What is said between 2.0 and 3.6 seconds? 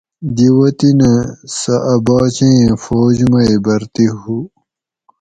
باچیں فوج مئی